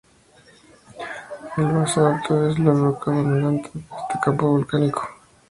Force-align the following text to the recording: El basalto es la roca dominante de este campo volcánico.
El 1.57 1.65
basalto 1.67 2.47
es 2.47 2.57
la 2.57 2.73
roca 2.73 3.11
dominante 3.11 3.69
de 3.71 3.81
este 3.81 4.19
campo 4.19 4.47
volcánico. 4.49 5.07